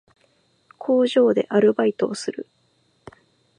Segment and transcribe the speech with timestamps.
[0.79, 2.47] 工場でアルバイトをする